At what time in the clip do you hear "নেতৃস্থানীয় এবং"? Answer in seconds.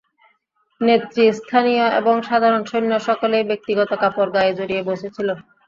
0.81-2.15